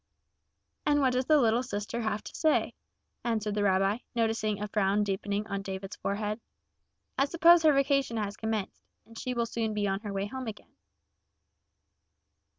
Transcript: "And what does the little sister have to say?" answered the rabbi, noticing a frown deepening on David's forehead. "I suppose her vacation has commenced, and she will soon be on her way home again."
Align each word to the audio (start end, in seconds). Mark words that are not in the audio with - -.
"And 0.83 0.99
what 0.99 1.13
does 1.13 1.25
the 1.25 1.37
little 1.39 1.61
sister 1.61 2.01
have 2.01 2.23
to 2.23 2.33
say?" 2.33 2.73
answered 3.23 3.53
the 3.53 3.61
rabbi, 3.61 3.99
noticing 4.15 4.59
a 4.59 4.67
frown 4.67 5.03
deepening 5.03 5.45
on 5.45 5.61
David's 5.61 5.95
forehead. 5.95 6.41
"I 7.19 7.25
suppose 7.25 7.61
her 7.61 7.73
vacation 7.73 8.17
has 8.17 8.35
commenced, 8.35 8.81
and 9.05 9.15
she 9.15 9.35
will 9.35 9.45
soon 9.45 9.75
be 9.75 9.87
on 9.87 9.99
her 9.99 10.11
way 10.11 10.25
home 10.25 10.47
again." 10.47 10.73